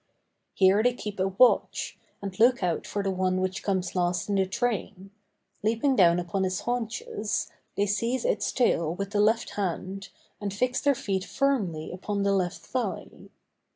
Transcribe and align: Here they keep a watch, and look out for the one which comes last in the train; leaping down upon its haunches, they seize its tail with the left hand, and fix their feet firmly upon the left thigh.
Here 0.55 0.81
they 0.81 0.95
keep 0.95 1.19
a 1.19 1.27
watch, 1.27 1.95
and 2.23 2.39
look 2.39 2.63
out 2.63 2.87
for 2.87 3.03
the 3.03 3.11
one 3.11 3.39
which 3.39 3.61
comes 3.61 3.95
last 3.95 4.29
in 4.29 4.33
the 4.33 4.47
train; 4.47 5.11
leaping 5.61 5.95
down 5.95 6.17
upon 6.19 6.43
its 6.43 6.61
haunches, 6.61 7.51
they 7.75 7.85
seize 7.85 8.25
its 8.25 8.51
tail 8.51 8.95
with 8.95 9.11
the 9.11 9.21
left 9.21 9.51
hand, 9.51 10.09
and 10.41 10.51
fix 10.51 10.81
their 10.81 10.95
feet 10.95 11.23
firmly 11.25 11.91
upon 11.91 12.23
the 12.23 12.33
left 12.33 12.61
thigh. 12.63 13.29